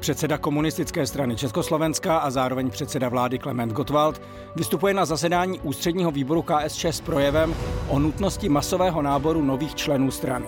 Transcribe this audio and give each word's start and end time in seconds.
Předseda 0.00 0.38
komunistické 0.38 1.06
strany 1.06 1.36
Československa 1.36 2.18
a 2.18 2.30
zároveň 2.30 2.70
předseda 2.70 3.08
vlády 3.08 3.38
Klement 3.38 3.72
Gottwald 3.72 4.22
vystupuje 4.56 4.94
na 4.94 5.04
zasedání 5.04 5.60
ústředního 5.60 6.10
výboru 6.10 6.42
KSČ 6.42 6.84
s 6.84 7.00
projevem 7.00 7.54
o 7.88 7.98
nutnosti 7.98 8.48
masového 8.48 9.02
náboru 9.02 9.42
nových 9.42 9.74
členů 9.74 10.10
strany. 10.10 10.46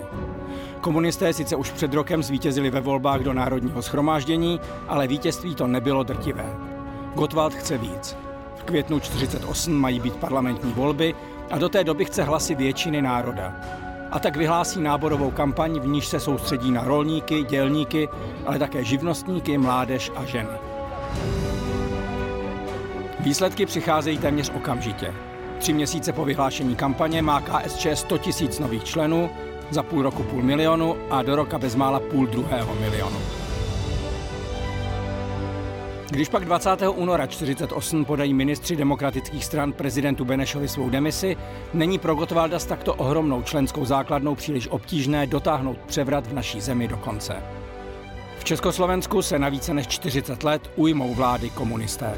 Komunisté 0.80 1.32
sice 1.32 1.56
už 1.56 1.70
před 1.70 1.94
rokem 1.94 2.22
zvítězili 2.22 2.70
ve 2.70 2.80
volbách 2.80 3.20
do 3.20 3.32
Národního 3.32 3.82
schromáždění, 3.82 4.60
ale 4.88 5.06
vítězství 5.06 5.54
to 5.54 5.66
nebylo 5.66 6.02
drtivé. 6.02 6.56
Gottwald 7.14 7.54
chce 7.54 7.78
víc. 7.78 8.16
V 8.56 8.62
květnu 8.62 9.00
48 9.00 9.72
mají 9.72 10.00
být 10.00 10.16
parlamentní 10.16 10.72
volby 10.72 11.14
a 11.50 11.58
do 11.58 11.68
té 11.68 11.84
doby 11.84 12.04
chce 12.04 12.22
hlasy 12.22 12.54
většiny 12.54 13.02
národa 13.02 13.54
a 14.12 14.18
tak 14.18 14.36
vyhlásí 14.36 14.80
náborovou 14.80 15.30
kampaň, 15.30 15.80
v 15.80 15.86
níž 15.86 16.06
se 16.06 16.20
soustředí 16.20 16.70
na 16.70 16.84
rolníky, 16.84 17.44
dělníky, 17.44 18.08
ale 18.46 18.58
také 18.58 18.84
živnostníky, 18.84 19.58
mládež 19.58 20.12
a 20.16 20.24
ženy. 20.24 20.48
Výsledky 23.20 23.66
přicházejí 23.66 24.18
téměř 24.18 24.50
okamžitě. 24.54 25.14
Tři 25.58 25.72
měsíce 25.72 26.12
po 26.12 26.24
vyhlášení 26.24 26.76
kampaně 26.76 27.22
má 27.22 27.40
KSČ 27.40 27.86
100 27.94 28.18
tisíc 28.18 28.58
nových 28.58 28.84
členů, 28.84 29.30
za 29.70 29.82
půl 29.82 30.02
roku 30.02 30.22
půl 30.22 30.42
milionu 30.42 30.96
a 31.10 31.22
do 31.22 31.36
roka 31.36 31.58
bezmála 31.58 32.00
půl 32.00 32.26
druhého 32.26 32.74
milionu. 32.74 33.39
Když 36.10 36.28
pak 36.28 36.44
20. 36.44 36.70
února 36.94 37.26
48 37.26 38.04
podají 38.04 38.34
ministři 38.34 38.76
demokratických 38.76 39.44
stran 39.44 39.72
prezidentu 39.72 40.24
Benešovi 40.24 40.68
svou 40.68 40.90
demisi, 40.90 41.36
není 41.74 41.98
pro 41.98 42.14
Gotwalda 42.14 42.58
s 42.58 42.66
takto 42.66 42.94
ohromnou 42.94 43.42
členskou 43.42 43.84
základnou 43.84 44.34
příliš 44.34 44.68
obtížné 44.68 45.26
dotáhnout 45.26 45.78
převrat 45.78 46.26
v 46.26 46.32
naší 46.32 46.60
zemi 46.60 46.88
do 46.88 46.96
konce. 46.96 47.42
V 48.38 48.44
Československu 48.44 49.22
se 49.22 49.38
na 49.38 49.48
více 49.48 49.74
než 49.74 49.86
40 49.86 50.44
let 50.44 50.70
ujmou 50.76 51.14
vlády 51.14 51.50
komunisté. 51.50 52.14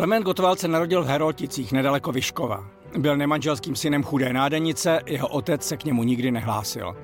Klement 0.00 0.24
Gottwald 0.24 0.60
se 0.60 0.68
narodil 0.68 1.04
v 1.04 1.06
Herolticích 1.06 1.72
nedaleko 1.72 2.12
Vyškova. 2.12 2.64
Byl 2.98 3.16
nemanželským 3.16 3.76
synem 3.76 4.02
chudé 4.02 4.32
nádenice, 4.32 5.00
jeho 5.06 5.28
otec 5.28 5.62
se 5.62 5.76
k 5.76 5.84
němu 5.84 6.02
nikdy 6.02 6.30
nehlásil. 6.30 6.96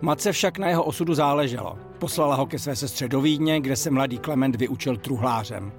Matce 0.00 0.32
však 0.32 0.58
na 0.58 0.68
jeho 0.68 0.84
osudu 0.84 1.14
záleželo. 1.14 1.78
Poslala 1.98 2.34
ho 2.34 2.46
ke 2.46 2.58
své 2.58 2.76
sestře 2.76 3.08
do 3.08 3.20
Vídně, 3.20 3.60
kde 3.60 3.76
se 3.76 3.90
mladý 3.90 4.18
Klement 4.18 4.56
vyučil 4.56 4.96
truhlářem. 4.96 5.72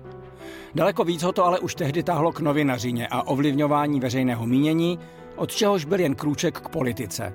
Daleko 0.75 1.03
víc 1.03 1.23
ho 1.23 1.31
to 1.31 1.45
ale 1.45 1.59
už 1.59 1.75
tehdy 1.75 2.03
tahlo 2.03 2.31
k 2.31 2.39
novinařině 2.39 3.07
a 3.07 3.27
ovlivňování 3.27 3.99
veřejného 3.99 4.45
mínění, 4.45 4.99
od 5.35 5.51
čehož 5.51 5.85
byl 5.85 5.99
jen 5.99 6.15
krůček 6.15 6.59
k 6.59 6.69
politice. 6.69 7.33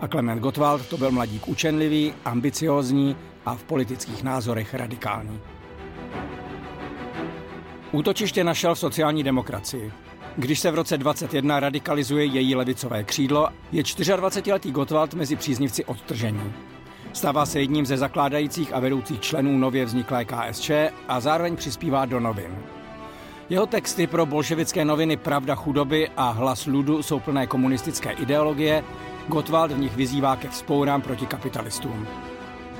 A 0.00 0.08
Klement 0.08 0.42
Gottwald 0.42 0.86
to 0.86 0.96
byl 0.96 1.10
mladík 1.10 1.48
učenlivý, 1.48 2.14
ambiciózní 2.24 3.16
a 3.46 3.54
v 3.54 3.64
politických 3.64 4.22
názorech 4.22 4.74
radikální. 4.74 5.40
Útočiště 7.92 8.44
našel 8.44 8.74
v 8.74 8.78
sociální 8.78 9.22
demokracii. 9.22 9.92
Když 10.36 10.60
se 10.60 10.70
v 10.70 10.74
roce 10.74 10.98
21 10.98 11.60
radikalizuje 11.60 12.24
její 12.24 12.54
levicové 12.54 13.04
křídlo, 13.04 13.48
je 13.72 13.82
24-letý 13.82 14.72
Gottwald 14.72 15.14
mezi 15.14 15.36
příznivci 15.36 15.84
odtržení. 15.84 16.52
Stává 17.12 17.46
se 17.46 17.60
jedním 17.60 17.86
ze 17.86 17.96
zakládajících 17.96 18.74
a 18.74 18.80
vedoucích 18.80 19.20
členů 19.20 19.58
nově 19.58 19.84
vzniklé 19.84 20.24
KSČ 20.24 20.70
a 21.08 21.20
zároveň 21.20 21.56
přispívá 21.56 22.04
do 22.04 22.20
novin. 22.20 22.58
Jeho 23.50 23.66
texty 23.66 24.06
pro 24.06 24.26
bolševické 24.26 24.84
noviny 24.84 25.16
Pravda 25.16 25.54
chudoby 25.54 26.08
a 26.16 26.30
Hlas 26.30 26.66
ludu 26.66 27.02
jsou 27.02 27.20
plné 27.20 27.46
komunistické 27.46 28.10
ideologie, 28.10 28.84
Gottwald 29.28 29.72
v 29.72 29.78
nich 29.78 29.96
vyzývá 29.96 30.36
ke 30.36 30.48
vzpourám 30.48 31.02
proti 31.02 31.26
kapitalistům. 31.26 32.06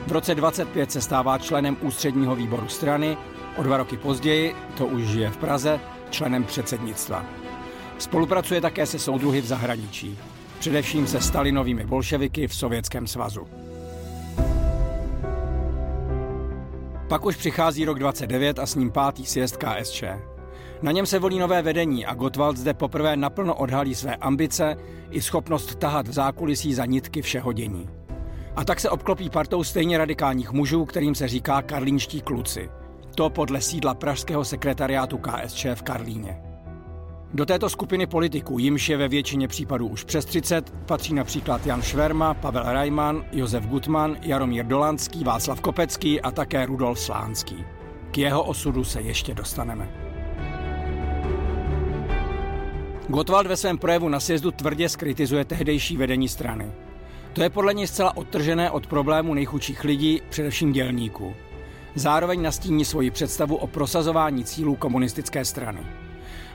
V 0.07 0.13
roce 0.13 0.35
25 0.35 0.93
se 0.93 1.01
stává 1.01 1.39
členem 1.39 1.77
ústředního 1.81 2.37
výboru 2.37 2.69
strany 2.69 3.17
O 3.57 3.63
dva 3.63 3.77
roky 3.77 3.97
později, 3.97 4.55
to 4.77 4.87
už 4.87 5.03
žije 5.03 5.31
v 5.31 5.37
Praze, 5.37 5.81
členem 6.11 6.45
předsednictva. 6.45 7.25
Spolupracuje 7.99 8.61
také 8.61 8.87
se 8.87 8.99
soudruhy 8.99 9.41
v 9.41 9.47
zahraničí, 9.47 10.19
především 10.59 11.07
se 11.07 11.21
Stalinovými 11.21 11.85
bolševiky 11.85 12.49
v 12.49 12.55
Sovětském 12.55 13.07
svazu. 13.07 13.47
Pak 17.09 17.25
už 17.25 17.37
přichází 17.37 17.85
rok 17.85 17.99
29 17.99 18.59
a 18.59 18.67
s 18.67 18.75
ním 18.75 18.91
pátý 18.91 19.27
sjezd 19.27 19.57
KSČ. 19.57 20.05
Na 20.83 20.93
něm 20.93 21.07
se 21.07 21.19
volí 21.19 21.39
nové 21.39 21.63
vedení 21.63 22.07
a 22.07 22.15
Gottwald 22.15 22.57
zde 22.57 22.75
poprvé 22.75 23.17
naplno 23.17 23.55
odhalí 23.55 23.95
své 23.95 24.17
ambice 24.17 24.77
i 25.11 25.23
schopnost 25.23 25.75
tahat 25.75 26.09
v 26.09 26.13
zákulisí 26.13 26.75
za 26.75 26.85
nitky 26.85 27.23
všeho 27.23 27.53
dění. 27.53 27.89
A 28.57 28.65
tak 28.65 28.81
se 28.81 28.91
obklopí 28.91 29.31
partou 29.31 29.65
stejně 29.65 29.99
radikálních 29.99 30.53
mužů, 30.53 30.85
kterým 30.85 31.15
se 31.15 31.29
říká 31.29 31.63
karlínští 31.63 32.21
kluci– 32.21 32.71
to 33.15 33.31
podle 33.31 33.61
sídla 33.61 33.95
pražského 33.95 34.45
sekretariátu 34.45 35.19
KSČ 35.19 35.67
v 35.75 35.83
Karlíně. 35.83 36.43
Do 37.35 37.47
této 37.47 37.69
skupiny 37.69 38.07
politiků, 38.07 38.59
jimž 38.59 38.89
je 38.89 38.97
ve 38.97 39.09
většině 39.09 39.49
případů 39.49 39.87
už 39.87 40.05
přes 40.05 40.25
30, 40.25 40.75
patří 40.87 41.15
například 41.15 41.67
Jan 41.67 41.83
Šverma, 41.83 42.35
Pavel 42.35 42.63
Rajman, 42.63 43.25
Josef 43.33 43.67
Gutman, 43.67 44.17
Jaromír 44.23 44.67
Dolanský, 44.67 45.25
Václav 45.25 45.61
Kopecký 45.61 46.21
a 46.21 46.31
také 46.31 46.67
Rudolf 46.67 47.01
Slánský. 47.01 47.65
K 48.11 48.19
jeho 48.19 48.45
osudu 48.45 48.85
se 48.85 49.01
ještě 49.01 49.35
dostaneme. 49.35 49.89
Gottwald 53.09 53.47
ve 53.47 53.57
svém 53.57 53.79
projevu 53.79 54.09
na 54.09 54.21
sjezdu 54.21 54.51
tvrdě 54.51 54.89
skritizuje 54.89 55.45
tehdejší 55.45 55.97
vedení 55.97 56.29
strany. 56.29 56.73
To 57.33 57.43
je 57.43 57.51
podle 57.51 57.75
něj 57.75 57.87
zcela 57.87 58.17
odtržené 58.17 58.71
od 58.71 58.87
problému 58.87 59.35
nejchudších 59.35 59.85
lidí, 59.85 60.23
především 60.29 60.73
dělníků. 60.73 61.35
Zároveň 61.95 62.43
nastíní 62.43 62.85
svoji 62.85 63.11
představu 63.11 63.57
o 63.57 63.67
prosazování 63.67 64.45
cílů 64.45 64.77
komunistické 64.77 65.45
strany. 65.45 65.81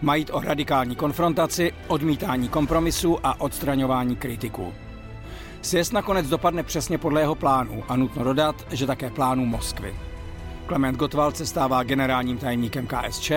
Mají 0.02 0.26
o 0.26 0.42
radikální 0.42 0.96
konfrontaci, 0.96 1.72
odmítání 1.88 2.50
kompromisu 2.50 3.18
a 3.24 3.42
odstraňování 3.42 4.16
kritiků. 4.16 4.74
Sjezd 5.62 5.94
nakonec 5.94 6.28
dopadne 6.28 6.64
přesně 6.64 6.98
podle 6.98 7.22
jeho 7.22 7.36
plánu 7.36 7.84
a 7.88 7.96
nutno 7.96 8.24
dodat, 8.24 8.68
že 8.72 8.88
také 8.88 9.10
plánu 9.10 9.46
Moskvy. 9.46 9.96
Klement 10.66 10.98
Gottwald 10.98 11.38
se 11.38 11.46
stává 11.46 11.84
generálním 11.84 12.38
tajemníkem 12.38 12.88
KSČ 12.88 13.32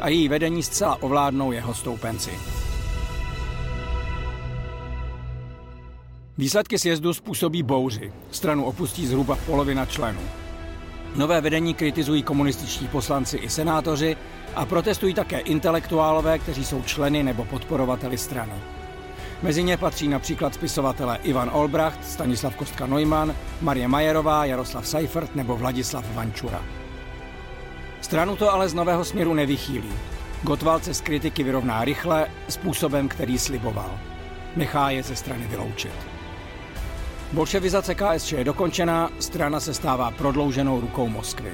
a 0.00 0.08
její 0.08 0.28
vedení 0.28 0.62
zcela 0.62 1.02
ovládnou 1.02 1.52
jeho 1.52 1.74
stoupenci. 1.74 2.30
Výsledky 6.38 6.78
sjezdu 6.78 7.14
způsobí 7.14 7.62
bouři. 7.62 8.12
Stranu 8.30 8.64
opustí 8.64 9.06
zhruba 9.06 9.38
polovina 9.46 9.86
členů. 9.86 10.20
Nové 11.16 11.40
vedení 11.40 11.74
kritizují 11.74 12.22
komunističtí 12.22 12.88
poslanci 12.88 13.36
i 13.36 13.50
senátoři 13.50 14.16
a 14.54 14.66
protestují 14.66 15.14
také 15.14 15.38
intelektuálové, 15.38 16.38
kteří 16.38 16.64
jsou 16.64 16.82
členy 16.82 17.22
nebo 17.22 17.44
podporovateli 17.44 18.18
strany. 18.18 18.52
Mezi 19.42 19.62
ně 19.62 19.76
patří 19.76 20.08
například 20.08 20.54
spisovatele 20.54 21.18
Ivan 21.22 21.50
Olbracht, 21.52 22.04
Stanislav 22.04 22.56
Kostka 22.56 22.86
Neumann, 22.86 23.34
Marie 23.60 23.88
Majerová, 23.88 24.44
Jaroslav 24.44 24.88
Seifert 24.88 25.34
nebo 25.34 25.56
Vladislav 25.56 26.14
Vančura. 26.14 26.62
Stranu 28.00 28.36
to 28.36 28.52
ale 28.52 28.68
z 28.68 28.74
nového 28.74 29.04
směru 29.04 29.34
nevychýlí. 29.34 29.92
Gottwald 30.42 30.84
se 30.84 30.94
z 30.94 31.00
kritiky 31.00 31.42
vyrovná 31.42 31.84
rychle, 31.84 32.26
způsobem, 32.48 33.08
který 33.08 33.38
sliboval. 33.38 33.98
Nechá 34.56 34.90
je 34.90 35.02
ze 35.02 35.16
strany 35.16 35.46
vyloučit. 35.46 36.15
Bolševizace 37.32 37.94
KSČ 37.94 38.32
je 38.32 38.44
dokončená, 38.44 39.10
strana 39.20 39.60
se 39.60 39.74
stává 39.74 40.10
prodlouženou 40.10 40.80
rukou 40.80 41.08
Moskvy. 41.08 41.52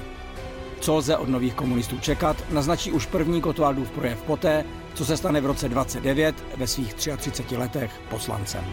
Co 0.81 0.95
lze 0.95 1.17
od 1.17 1.29
nových 1.29 1.55
komunistů 1.55 1.99
čekat, 1.99 2.45
naznačí 2.51 2.93
už 2.93 3.07
první 3.07 3.41
Gottwaldův 3.41 3.91
projev 3.91 4.23
poté, 4.23 4.65
co 4.95 5.05
se 5.05 5.17
stane 5.17 5.41
v 5.41 5.47
roce 5.47 5.69
29 5.69 6.45
ve 6.57 6.67
svých 6.67 6.95
33 6.95 7.57
letech 7.57 8.01
poslancem. 8.11 8.65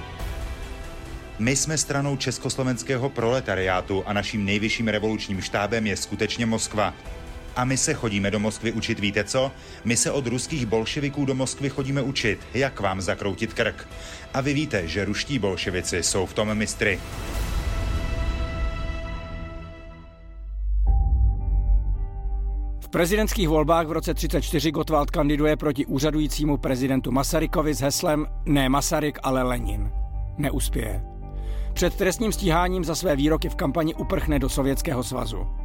My 1.40 1.56
jsme 1.56 1.78
stranou 1.78 2.18
československého 2.18 3.10
proletariátu 3.10 4.04
a 4.06 4.14
naším 4.14 4.46
nejvyšším 4.46 4.88
revolučním 4.88 5.42
štábem 5.42 5.88
je 5.88 5.98
skutečně 5.98 6.46
Moskva. 6.46 6.94
A 7.60 7.66
my 7.66 7.78
se 7.78 7.94
chodíme 7.94 8.32
do 8.32 8.40
Moskvy 8.40 8.72
učit, 8.72 9.00
víte 9.00 9.24
co? 9.24 9.52
My 9.86 9.98
se 9.98 10.12
od 10.12 10.28
ruských 10.28 10.66
bolševiků 10.66 11.26
do 11.26 11.36
Moskvy 11.36 11.70
chodíme 11.70 12.02
učit, 12.02 12.40
jak 12.54 12.80
vám 12.80 13.02
zakroutit 13.02 13.54
krk. 13.54 13.88
A 14.34 14.42
vy 14.42 14.54
víte, 14.54 14.88
že 14.88 15.06
ruští 15.06 15.40
bolševici 15.40 16.04
jsou 16.04 16.26
v 16.26 16.34
tom 16.34 16.56
mistry. 16.56 17.00
V 22.80 22.90
prezidentských 22.90 23.50
volbách 23.50 23.88
v 23.88 23.92
roce 23.92 24.14
34 24.14 24.72
Gottwald 24.72 25.12
kandiduje 25.12 25.58
proti 25.58 25.86
úřadujícímu 25.86 26.58
prezidentu 26.58 27.12
Masarykovi 27.12 27.74
s 27.74 27.82
heslem 27.82 28.26
Ne 28.46 28.70
Masaryk, 28.70 29.20
ale 29.24 29.44
Lenin. 29.44 29.92
Neuspěje. 30.38 31.02
Před 31.74 31.96
trestním 31.96 32.32
stíháním 32.32 32.84
za 32.84 32.96
své 32.96 33.16
výroky 33.16 33.50
v 33.50 33.56
kampani 33.56 33.96
uprchne 33.96 34.40
do 34.40 34.50
Sovětského 34.50 35.04
svazu. 35.04 35.59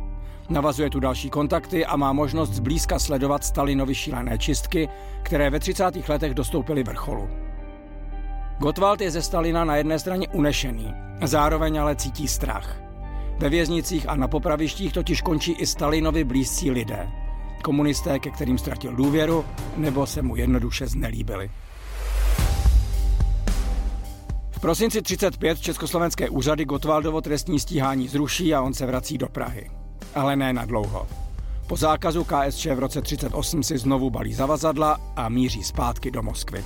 Navazuje 0.48 0.90
tu 0.90 1.00
další 1.00 1.30
kontakty 1.30 1.86
a 1.86 1.96
má 1.96 2.12
možnost 2.12 2.50
zblízka 2.50 2.98
sledovat 2.98 3.44
Stalinovi 3.44 3.94
šílené 3.94 4.38
čistky, 4.38 4.88
které 5.22 5.50
ve 5.50 5.60
30. 5.60 6.08
letech 6.08 6.34
dostoupily 6.34 6.82
vrcholu. 6.82 7.28
Gottwald 8.58 9.00
je 9.00 9.10
ze 9.10 9.22
Stalina 9.22 9.64
na 9.64 9.76
jedné 9.76 9.98
straně 9.98 10.28
unešený, 10.28 10.94
zároveň 11.24 11.80
ale 11.80 11.96
cítí 11.96 12.28
strach. 12.28 12.76
Ve 13.38 13.48
věznicích 13.48 14.08
a 14.08 14.16
na 14.16 14.28
popravištích 14.28 14.92
totiž 14.92 15.22
končí 15.22 15.52
i 15.52 15.66
Stalinovi 15.66 16.24
blízcí 16.24 16.70
lidé. 16.70 17.08
Komunisté, 17.62 18.18
ke 18.18 18.30
kterým 18.30 18.58
ztratil 18.58 18.96
důvěru, 18.96 19.44
nebo 19.76 20.06
se 20.06 20.22
mu 20.22 20.36
jednoduše 20.36 20.86
znelíbili. 20.86 21.50
V 24.50 24.60
prosinci 24.60 25.02
35 25.02 25.60
československé 25.60 26.30
úřady 26.30 26.64
Gottwaldovo 26.64 27.20
trestní 27.20 27.60
stíhání 27.60 28.08
zruší 28.08 28.54
a 28.54 28.62
on 28.62 28.74
se 28.74 28.86
vrací 28.86 29.18
do 29.18 29.28
Prahy 29.28 29.83
ale 30.14 30.36
ne 30.36 30.52
na 30.52 30.64
dlouho. 30.64 31.06
Po 31.66 31.76
zákazu 31.76 32.24
KSČ 32.24 32.66
v 32.66 32.78
roce 32.78 33.02
38 33.02 33.62
si 33.62 33.78
znovu 33.78 34.10
balí 34.10 34.34
zavazadla 34.34 35.00
a 35.16 35.28
míří 35.28 35.62
zpátky 35.62 36.10
do 36.10 36.22
Moskvy. 36.22 36.64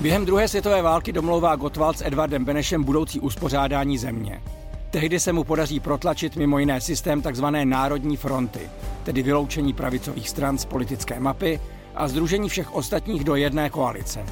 Během 0.00 0.26
druhé 0.26 0.48
světové 0.48 0.82
války 0.82 1.12
domlouvá 1.12 1.56
Gottwald 1.56 1.98
s 1.98 2.04
Edvardem 2.04 2.44
Benešem 2.44 2.84
budoucí 2.84 3.20
uspořádání 3.20 3.98
země. 3.98 4.42
Tehdy 4.90 5.20
se 5.20 5.32
mu 5.32 5.44
podaří 5.44 5.80
protlačit 5.80 6.36
mimo 6.36 6.58
jiné 6.58 6.80
systém 6.80 7.22
tzv. 7.22 7.44
národní 7.64 8.16
fronty, 8.16 8.60
tedy 9.02 9.22
vyloučení 9.22 9.72
pravicových 9.72 10.28
stran 10.28 10.58
z 10.58 10.64
politické 10.64 11.20
mapy 11.20 11.60
a 11.94 12.08
združení 12.08 12.48
všech 12.48 12.74
ostatních 12.74 13.24
do 13.24 13.34
jedné 13.34 13.70
koalice. 13.70 14.26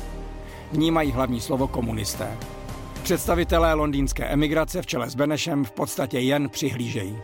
V 0.72 0.78
ní 0.78 0.90
mají 0.90 1.12
hlavní 1.12 1.40
slovo 1.40 1.68
komunisté. 1.68 2.28
Představitelé 3.02 3.74
londýnské 3.74 4.24
emigrace 4.24 4.82
v 4.82 4.86
čele 4.86 5.10
s 5.10 5.14
Benešem 5.14 5.64
v 5.64 5.70
podstatě 5.70 6.18
jen 6.18 6.48
přihlížejí. 6.48 7.18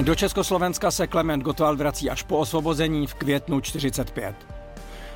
Do 0.00 0.14
Československa 0.14 0.90
se 0.90 1.06
Klement 1.06 1.42
Gottwald 1.42 1.78
vrací 1.78 2.10
až 2.10 2.22
po 2.22 2.38
osvobození 2.38 3.06
v 3.06 3.14
květnu 3.14 3.60
45. 3.60 4.36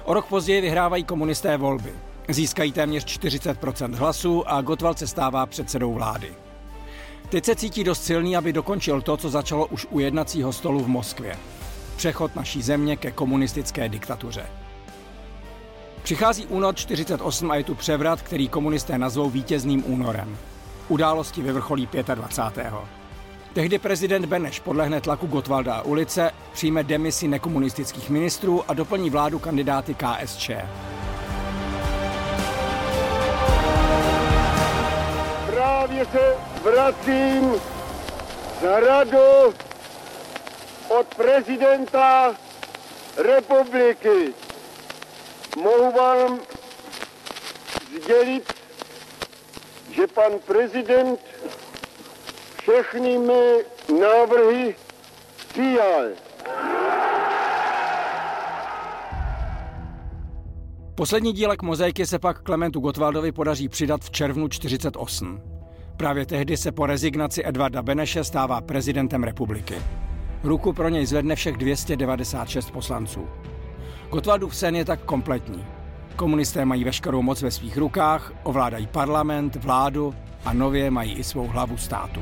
O 0.05 0.15
rok 0.15 0.27
později 0.27 0.61
vyhrávají 0.61 1.05
komunisté 1.05 1.57
volby. 1.57 1.93
Získají 2.29 2.73
téměř 2.73 3.05
40% 3.05 3.95
hlasů 3.95 4.49
a 4.49 4.63
Gottwald 4.63 4.99
se 4.99 5.07
stává 5.07 5.47
předsedou 5.47 5.95
vlády. 5.95 6.33
Teď 7.29 7.45
se 7.45 7.57
cítí 7.57 7.85
dost 7.85 8.05
silný, 8.05 8.37
aby 8.37 8.53
dokončil 8.53 9.01
to, 9.01 9.17
co 9.17 9.31
začalo 9.31 9.67
už 9.67 9.87
u 9.91 9.99
jednacího 9.99 10.53
stolu 10.53 10.81
v 10.81 10.89
Moskvě. 10.89 11.37
Přechod 11.97 12.37
naší 12.37 12.63
země 12.63 12.97
ke 12.97 13.11
komunistické 13.11 13.89
diktatuře. 13.89 14.47
Přichází 16.03 16.47
únor 16.47 16.75
48 16.75 17.51
a 17.51 17.57
je 17.57 17.65
tu 17.65 17.75
převrat, 17.75 18.23
který 18.23 18.49
komunisté 18.49 18.99
nazvou 18.99 19.31
vítězným 19.31 19.93
únorem. 19.93 20.39
Události 20.89 21.43
vyvrcholí 21.43 21.89
25. 22.15 22.73
Tehdy 23.53 23.79
prezident 23.79 24.27
Beneš 24.27 24.61
podlehne 24.61 25.01
tlaku 25.01 25.27
Gotwalda 25.27 25.75
a 25.75 25.83
ulice, 25.83 26.31
přijme 26.53 26.85
demisi 26.85 27.29
nekomunistických 27.29 28.11
ministrů 28.11 28.71
a 28.71 28.75
doplní 28.75 29.11
vládu 29.11 29.39
kandidáty 29.39 29.95
KSČ. 29.95 30.51
Právě 35.47 36.05
se 36.05 36.35
vracím 36.63 37.53
za 38.63 38.81
radu 38.81 39.55
od 40.89 41.15
prezidenta 41.17 42.35
republiky 43.17 44.35
mohu 45.57 45.93
vám 45.93 46.41
sdělit, 48.03 48.53
že 49.91 50.07
pan 50.07 50.33
prezident 50.47 51.21
všechny 52.63 53.19
mé 53.19 53.53
návrhy 54.01 54.75
přijal. 55.49 56.05
Poslední 60.95 61.33
dílek 61.33 61.63
mozaiky 61.63 62.07
se 62.07 62.19
pak 62.19 62.43
Klementu 62.43 62.81
Gottwaldovi 62.81 63.33
podaří 63.33 63.69
přidat 63.69 64.01
v 64.01 64.11
červnu 64.11 64.49
48. 64.49 65.43
Právě 65.97 66.27
tehdy 66.27 66.57
se 66.57 66.73
po 66.73 66.87
rezignaci 66.87 67.43
Edvarda 67.47 67.83
Beneše 67.83 68.25
stává 68.25 68.61
prezidentem 68.61 69.25
republiky. 69.25 69.75
Ruku 70.43 70.73
pro 70.73 70.89
něj 70.89 71.07
zvedne 71.07 71.35
všech 71.37 71.57
296 71.57 72.71
poslanců. 72.71 73.29
Gotwaldův 74.13 74.57
sen 74.57 74.77
je 74.77 74.85
tak 74.85 75.01
kompletní. 75.05 75.65
Komunisté 76.17 76.65
mají 76.65 76.85
veškerou 76.85 77.23
moc 77.23 77.43
ve 77.43 77.51
svých 77.51 77.77
rukách, 77.77 78.33
ovládají 78.43 78.87
parlament, 78.87 79.57
vládu 79.57 80.15
a 80.45 80.53
nově 80.53 80.91
mají 80.91 81.13
i 81.13 81.25
svou 81.25 81.47
hlavu 81.47 81.77
státu. 81.77 82.21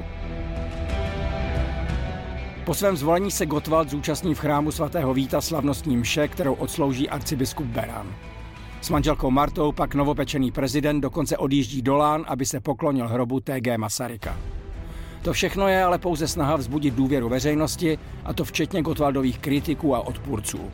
Po 2.64 2.74
svém 2.74 2.96
zvolení 2.96 3.30
se 3.30 3.46
Gottwald 3.46 3.90
zúčastní 3.90 4.34
v 4.34 4.38
chrámu 4.38 4.70
svatého 4.70 5.14
Víta 5.14 5.40
slavnostní 5.40 5.96
mše, 5.96 6.28
kterou 6.28 6.54
odslouží 6.54 7.08
arcibiskup 7.08 7.66
Beran. 7.66 8.14
S 8.80 8.90
manželkou 8.90 9.30
Martou 9.30 9.72
pak 9.72 9.94
novopečený 9.94 10.50
prezident 10.50 11.00
dokonce 11.00 11.36
odjíždí 11.36 11.82
do 11.82 11.96
Lán, 11.96 12.24
aby 12.28 12.46
se 12.46 12.60
poklonil 12.60 13.08
hrobu 13.08 13.40
TG 13.40 13.76
Masaryka. 13.76 14.36
To 15.22 15.32
všechno 15.32 15.68
je 15.68 15.84
ale 15.84 15.98
pouze 15.98 16.28
snaha 16.28 16.56
vzbudit 16.56 16.94
důvěru 16.94 17.28
veřejnosti, 17.28 17.98
a 18.24 18.32
to 18.32 18.44
včetně 18.44 18.82
Gotwaldových 18.82 19.38
kritiků 19.38 19.94
a 19.94 20.06
odpůrců. 20.06 20.70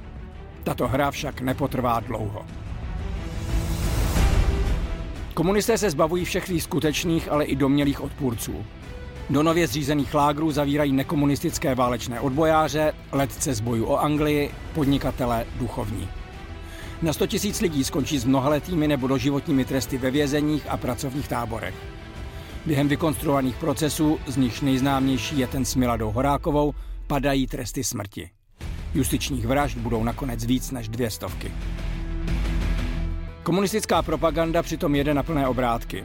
Tato 0.67 0.89
hra 0.89 1.11
však 1.11 1.41
nepotrvá 1.41 2.01
dlouho. 2.01 2.47
Komunisté 5.35 5.79
se 5.79 5.91
zbavují 5.91 6.25
všech 6.25 6.47
svých 6.47 6.63
skutečných, 6.63 7.33
ale 7.33 7.45
i 7.45 7.57
domělých 7.57 8.01
odpůrců. 8.01 8.65
Do 9.31 9.43
nově 9.43 9.67
zřízených 9.67 10.15
lágrů 10.15 10.51
zavírají 10.51 10.93
nekomunistické 10.93 11.75
válečné 11.75 12.21
odbojáře, 12.21 12.93
letce 13.13 13.55
z 13.55 13.61
bojů 13.61 13.85
o 13.85 13.97
Anglii, 13.97 14.51
podnikatele, 14.75 15.47
duchovní. 15.59 16.09
Na 17.03 17.13
100 17.13 17.27
tisíc 17.27 17.61
lidí 17.61 17.85
skončí 17.85 18.19
s 18.19 18.25
mnohaletými 18.25 18.89
nebo 18.89 19.07
doživotními 19.07 19.65
tresty 19.65 19.99
ve 19.99 20.11
vězeních 20.11 20.67
a 20.69 20.77
pracovních 20.77 21.29
táborech. 21.29 21.75
Během 22.67 22.89
vykonstruovaných 22.89 23.57
procesů, 23.57 24.19
z 24.27 24.37
nichž 24.37 24.61
nejznámější 24.61 25.39
je 25.39 25.47
ten 25.47 25.65
s 25.65 25.75
Miladou 25.75 26.11
Horákovou, 26.11 26.75
padají 27.07 27.47
tresty 27.47 27.85
smrti. 27.85 28.36
Justičních 28.95 29.47
vražd 29.47 29.79
budou 29.79 30.05
nakonec 30.05 30.45
víc 30.45 30.71
než 30.71 30.89
dvě 30.89 31.11
stovky. 31.11 31.53
Komunistická 33.43 34.03
propaganda 34.03 34.63
přitom 34.63 34.95
jede 34.95 35.15
na 35.15 35.23
plné 35.23 35.49
obrátky. 35.49 36.05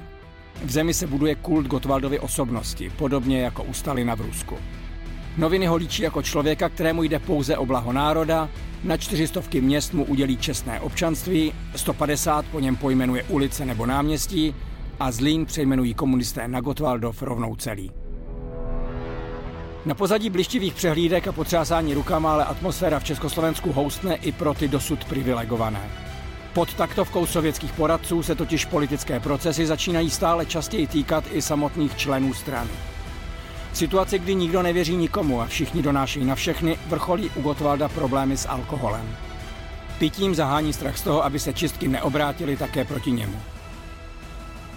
V 0.65 0.71
zemi 0.71 0.93
se 0.93 1.07
buduje 1.07 1.35
kult 1.35 1.67
Gotwaldovy 1.67 2.19
osobnosti, 2.19 2.91
podobně 2.97 3.41
jako 3.41 3.63
u 3.63 3.73
Stalina 3.73 4.15
v 4.15 4.21
Rusku. 4.21 4.57
Noviny 5.37 5.65
ho 5.65 5.75
líčí 5.75 6.03
jako 6.03 6.21
člověka, 6.21 6.69
kterému 6.69 7.03
jde 7.03 7.19
pouze 7.19 7.57
o 7.57 7.65
blaho 7.65 7.93
národa, 7.93 8.49
na 8.83 8.97
čtyřistovky 8.97 9.61
měst 9.61 9.93
mu 9.93 10.05
udělí 10.05 10.37
čestné 10.37 10.79
občanství, 10.79 11.53
150 11.75 12.45
po 12.45 12.59
něm 12.59 12.75
pojmenuje 12.75 13.23
ulice 13.23 13.65
nebo 13.65 13.85
náměstí 13.85 14.55
a 14.99 15.11
Zlín 15.11 15.45
přejmenují 15.45 15.93
komunisté 15.93 16.47
na 16.47 16.61
Gotwaldov 16.61 17.21
rovnou 17.21 17.55
celý. 17.55 17.91
Na 19.85 19.95
pozadí 19.95 20.29
blištivých 20.29 20.73
přehlídek 20.73 21.27
a 21.27 21.31
potřásání 21.31 21.93
rukama 21.93 22.33
ale 22.33 22.45
atmosféra 22.45 22.99
v 22.99 23.03
Československu 23.03 23.71
houstne 23.71 24.15
i 24.15 24.31
pro 24.31 24.53
ty 24.53 24.67
dosud 24.67 25.05
privilegované. 25.05 25.89
Pod 26.53 26.73
taktovkou 26.73 27.25
sovětských 27.25 27.73
poradců 27.73 28.23
se 28.23 28.35
totiž 28.35 28.65
politické 28.65 29.19
procesy 29.19 29.65
začínají 29.65 30.09
stále 30.09 30.45
častěji 30.45 30.87
týkat 30.87 31.23
i 31.31 31.41
samotných 31.41 31.97
členů 31.97 32.33
strany. 32.33 32.69
V 33.71 33.77
situaci, 33.77 34.19
kdy 34.19 34.35
nikdo 34.35 34.61
nevěří 34.61 34.95
nikomu 34.95 35.41
a 35.41 35.45
všichni 35.45 35.81
donášejí 35.81 36.25
na 36.25 36.35
všechny, 36.35 36.77
vrcholí 36.87 37.31
u 37.35 37.41
Gotwalda 37.41 37.89
problémy 37.89 38.37
s 38.37 38.47
alkoholem. 38.47 39.15
Pitím 39.99 40.35
zahání 40.35 40.73
strach 40.73 40.97
z 40.97 41.01
toho, 41.01 41.25
aby 41.25 41.39
se 41.39 41.53
čistky 41.53 41.87
neobrátily 41.87 42.57
také 42.57 42.85
proti 42.85 43.11
němu. 43.11 43.39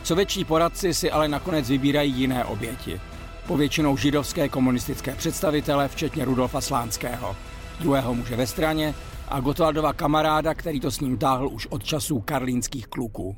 Sovětští 0.02 0.44
poradci 0.44 0.94
si 0.94 1.10
ale 1.10 1.28
nakonec 1.28 1.68
vybírají 1.68 2.12
jiné 2.12 2.44
oběti. 2.44 3.00
Povětšinou 3.46 3.96
židovské 3.96 4.48
komunistické 4.48 5.14
představitele, 5.14 5.88
včetně 5.88 6.24
Rudolfa 6.24 6.60
Slánského, 6.60 7.36
druhého 7.80 8.14
muže 8.14 8.36
ve 8.36 8.46
straně 8.46 8.94
a 9.28 9.40
Gotwaldova 9.40 9.92
kamaráda, 9.92 10.54
který 10.54 10.80
to 10.80 10.90
s 10.90 11.00
ním 11.00 11.18
táhl 11.18 11.48
už 11.48 11.66
od 11.66 11.84
časů 11.84 12.20
karlínských 12.20 12.86
kluků. 12.86 13.36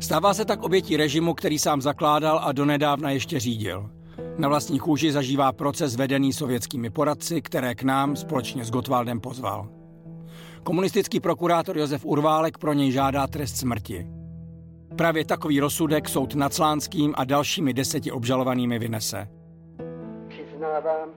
Stává 0.00 0.34
se 0.34 0.44
tak 0.44 0.62
obětí 0.62 0.96
režimu, 0.96 1.34
který 1.34 1.58
sám 1.58 1.82
zakládal 1.82 2.40
a 2.42 2.52
donedávna 2.52 3.10
ještě 3.10 3.40
řídil. 3.40 3.90
Na 4.38 4.48
vlastní 4.48 4.78
kůži 4.78 5.12
zažívá 5.12 5.52
proces 5.52 5.96
vedený 5.96 6.32
sovětskými 6.32 6.90
poradci, 6.90 7.42
které 7.42 7.74
k 7.74 7.82
nám 7.82 8.16
společně 8.16 8.64
s 8.64 8.70
Gotwaldem 8.70 9.20
pozval. 9.20 9.68
Komunistický 10.62 11.20
prokurátor 11.20 11.78
Josef 11.78 12.04
Urválek 12.04 12.58
pro 12.58 12.72
něj 12.72 12.92
žádá 12.92 13.26
trest 13.26 13.56
smrti. 13.56 14.21
Právě 14.96 15.24
takový 15.24 15.60
rozsudek 15.60 16.08
soud 16.08 16.34
nad 16.34 16.54
Slánským 16.54 17.14
a 17.16 17.24
dalšími 17.24 17.74
deseti 17.74 18.10
obžalovanými 18.10 18.78
vynese. 18.78 19.28
Přiznávám, 20.28 21.08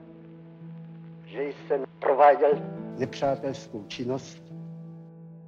že 1.26 1.42
jsem 1.42 1.84
prováděl 1.98 2.50
nepřátelskou 2.98 3.84
činnost. 3.88 4.42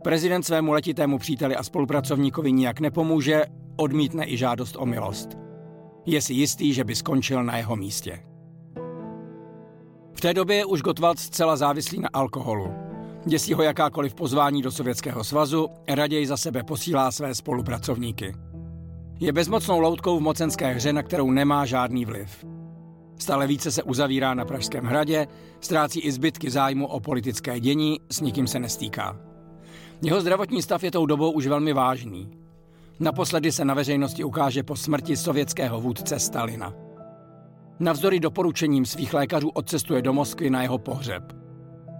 Prezident 0.02 0.42
svému 0.42 0.72
letitému 0.72 1.18
příteli 1.18 1.56
a 1.56 1.62
spolupracovníkovi 1.62 2.52
nijak 2.52 2.80
nepomůže, 2.80 3.44
odmítne 3.76 4.28
i 4.28 4.36
žádost 4.36 4.76
o 4.78 4.86
milost. 4.86 5.28
Je 6.06 6.22
si 6.22 6.32
jistý, 6.32 6.72
že 6.72 6.84
by 6.84 6.94
skončil 6.94 7.44
na 7.44 7.56
jeho 7.56 7.76
místě. 7.76 8.20
V 10.14 10.20
té 10.20 10.34
době 10.34 10.56
je 10.56 10.64
už 10.64 10.82
Gottwald 10.82 11.18
zcela 11.18 11.56
závislý 11.56 12.00
na 12.00 12.08
alkoholu. 12.12 12.87
Děsí 13.24 13.52
ho 13.54 13.62
jakákoliv 13.62 14.14
pozvání 14.14 14.62
do 14.62 14.70
Sovětského 14.70 15.24
svazu, 15.24 15.68
raději 15.88 16.26
za 16.26 16.36
sebe 16.36 16.62
posílá 16.62 17.12
své 17.12 17.34
spolupracovníky. 17.34 18.34
Je 19.20 19.32
bezmocnou 19.32 19.80
loutkou 19.80 20.18
v 20.18 20.22
mocenské 20.22 20.72
hře, 20.72 20.92
na 20.92 21.02
kterou 21.02 21.30
nemá 21.30 21.66
žádný 21.66 22.04
vliv. 22.04 22.44
Stále 23.18 23.46
více 23.46 23.72
se 23.72 23.82
uzavírá 23.82 24.34
na 24.34 24.44
Pražském 24.44 24.84
hradě, 24.84 25.26
ztrácí 25.60 26.00
i 26.00 26.12
zbytky 26.12 26.50
zájmu 26.50 26.86
o 26.86 27.00
politické 27.00 27.60
dění, 27.60 28.00
s 28.10 28.20
nikým 28.20 28.46
se 28.46 28.58
nestýká. 28.58 29.20
Jeho 30.02 30.20
zdravotní 30.20 30.62
stav 30.62 30.84
je 30.84 30.90
tou 30.90 31.06
dobou 31.06 31.30
už 31.30 31.46
velmi 31.46 31.72
vážný. 31.72 32.30
Naposledy 33.00 33.52
se 33.52 33.64
na 33.64 33.74
veřejnosti 33.74 34.24
ukáže 34.24 34.62
po 34.62 34.76
smrti 34.76 35.16
sovětského 35.16 35.80
vůdce 35.80 36.18
Stalina. 36.18 36.74
Navzdory 37.80 38.20
doporučením 38.20 38.86
svých 38.86 39.14
lékařů 39.14 39.48
odcestuje 39.48 40.02
do 40.02 40.12
Moskvy 40.12 40.50
na 40.50 40.62
jeho 40.62 40.78
pohřeb. 40.78 41.47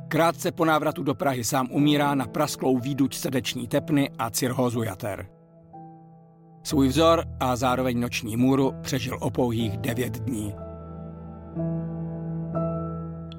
Krátce 0.09 0.53
po 0.53 0.65
návratu 0.65 1.03
do 1.03 1.15
Prahy 1.15 1.45
sám 1.45 1.69
umírá 1.71 2.15
na 2.15 2.27
prasklou 2.27 2.79
výduč 2.79 3.15
srdeční 3.15 3.69
tepny 3.69 4.11
a 4.19 4.31
cirhózu 4.31 4.83
jater. 4.83 5.29
Svůj 6.63 6.89
vzor 6.89 7.25
a 7.41 7.57
zároveň 7.57 8.01
noční 8.01 8.37
můru 8.37 8.75
přežil 8.83 9.19
o 9.21 9.31
pouhých 9.31 9.77
devět 9.77 10.13
dní. 10.13 10.55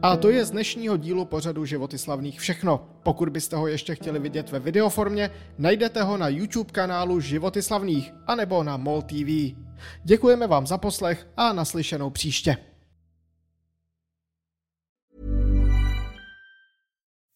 A 0.01 0.17
to 0.17 0.29
je 0.29 0.45
z 0.45 0.51
dnešního 0.51 0.97
dílu 0.97 1.25
pořadu 1.25 1.65
Životy 1.65 1.97
slavných 1.97 2.39
všechno. 2.39 2.87
Pokud 3.03 3.29
byste 3.29 3.55
ho 3.55 3.67
ještě 3.67 3.95
chtěli 3.95 4.19
vidět 4.19 4.51
ve 4.51 4.59
videoformě, 4.59 5.29
najdete 5.57 6.03
ho 6.03 6.17
na 6.17 6.27
YouTube 6.27 6.71
kanálu 6.71 7.19
Životy 7.19 7.61
slavných 7.61 8.13
anebo 8.27 8.63
na 8.63 8.77
MOL 8.77 9.01
TV. 9.01 9.55
Děkujeme 10.03 10.47
vám 10.47 10.67
za 10.67 10.77
poslech 10.77 11.27
a 11.37 11.53
naslyšenou 11.53 12.09
příště. 12.09 12.68